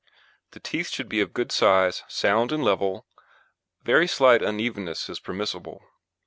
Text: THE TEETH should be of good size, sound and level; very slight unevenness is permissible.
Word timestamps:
THE 0.53 0.59
TEETH 0.59 0.87
should 0.89 1.07
be 1.09 1.21
of 1.21 1.31
good 1.31 1.51
size, 1.51 2.01
sound 2.07 2.51
and 2.51 2.63
level; 2.63 3.05
very 3.83 4.07
slight 4.07 4.41
unevenness 4.41 5.09
is 5.09 5.19
permissible. 5.19 5.83